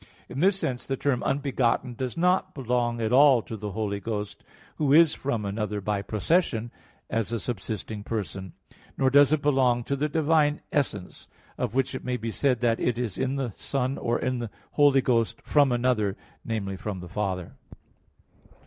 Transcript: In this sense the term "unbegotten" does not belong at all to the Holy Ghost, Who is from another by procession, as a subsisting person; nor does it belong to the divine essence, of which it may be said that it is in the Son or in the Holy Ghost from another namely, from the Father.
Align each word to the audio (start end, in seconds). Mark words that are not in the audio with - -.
In 0.27 0.39
this 0.39 0.55
sense 0.57 0.83
the 0.87 0.97
term 0.97 1.21
"unbegotten" 1.21 1.93
does 1.93 2.17
not 2.17 2.55
belong 2.55 2.99
at 2.99 3.13
all 3.13 3.43
to 3.43 3.55
the 3.55 3.73
Holy 3.73 3.99
Ghost, 3.99 4.43
Who 4.77 4.91
is 4.91 5.13
from 5.13 5.45
another 5.45 5.79
by 5.79 6.01
procession, 6.01 6.71
as 7.07 7.31
a 7.31 7.39
subsisting 7.39 8.03
person; 8.03 8.53
nor 8.97 9.11
does 9.11 9.31
it 9.31 9.43
belong 9.43 9.83
to 9.83 9.95
the 9.95 10.09
divine 10.09 10.61
essence, 10.71 11.27
of 11.55 11.75
which 11.75 11.93
it 11.93 12.03
may 12.03 12.17
be 12.17 12.31
said 12.31 12.61
that 12.61 12.79
it 12.79 12.97
is 12.97 13.19
in 13.19 13.35
the 13.35 13.53
Son 13.57 13.99
or 13.99 14.17
in 14.17 14.39
the 14.39 14.49
Holy 14.71 15.01
Ghost 15.01 15.39
from 15.43 15.71
another 15.71 16.17
namely, 16.43 16.77
from 16.77 16.99
the 16.99 17.07
Father. 17.07 17.53